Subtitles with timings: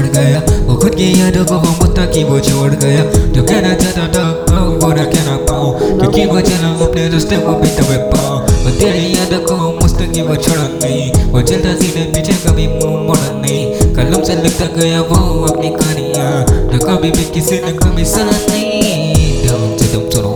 [0.00, 3.74] छोड़ गया। वो खुद की यादों को वो मुद्दा की वो छोड़ गया। जो कहना
[3.74, 7.82] चाहता था पाऊँ वो ना कहना पाऊँ। क्योंकि वो चला अपने रास्ते को भी तो
[7.82, 12.32] तबे पाऊँ। वो तेरी यादों को मुस्त की वो छोड़ा नहीं वो चलता सीधे पीछे
[12.46, 16.32] कभी मुँह मोड़ा नहीं। कलम से लिखता गया वो अपनी कहानियाँ।
[16.72, 19.38] जो कभी भी किसी ने कभी सुना नहीं
[19.78, 20.32] से तुम सुनो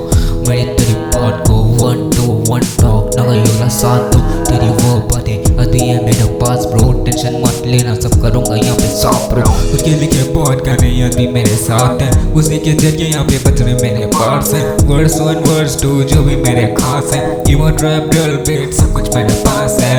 [0.48, 2.22] मेरी तेरी बात को वन टू
[2.52, 7.62] वन टॉक ना योगा साथ तेरी वो बातें आती है मेरे पास ब्रो टेंशन मत
[7.66, 12.10] लेना, सब करूँगा यहाँ पे साफ़ ब्रो उसके लिखे बहुत गाने आती मेरे साथ है।
[12.33, 16.37] उसी के ज़रिए यहाँ पे बचने मेरे पास है। वर्ड्स वन वर्ड्स टू जो भी
[16.37, 19.98] मेरे खास है। इमो ट्रैप डल बीट सब कुछ मेरे पास है।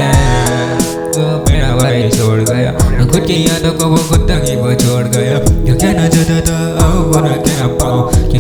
[1.18, 2.72] वो मेरा भाई छोड़ गया।
[3.04, 6.88] खुद की यादों को वो खुद तक ही वो छोड़ गया। जो कहना चाहता था?
[6.96, 7.68] वो ना कह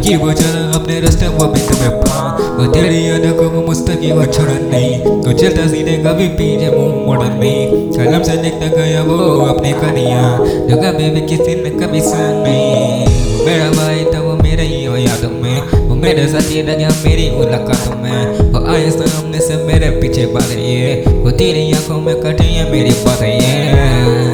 [0.06, 3.61] पाओ क्योंकि वो चला अपने रास्ते वो भी तुम्हें पाओ वो तेरी यादों को वो
[3.67, 8.67] मुस्तकी वो छोड़ा नहीं। वो चलता सीधे कभी पीछे मुँह मोड़ा नहीं। कलम से लिखता
[8.67, 14.22] गया वो अपनी कहानियाँ जो कभी भी किसी ने कभी सुनी वो मेरा भाई था,
[14.22, 18.66] वो मेरे ही हो यादों में। वो मेरे साथ ही लगा मेरी मुलाकातों में। वो
[18.66, 23.23] आए सामने से मेरे पीछे बात ये वो तेरी आँखों में कटी है मेरी बात।
[23.23, 24.24] ये Realize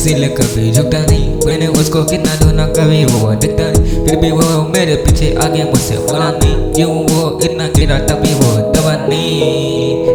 [0.00, 4.46] इसीलिए कभी झुकता नहीं मैंने उसको कितना धोना कभी वो दिखता नहीं फिर भी वो
[4.68, 9.60] मेरे पीछे आगे मुझसे बोला नहीं क्यों वो इतना गिरा तभी वो दबा नहीं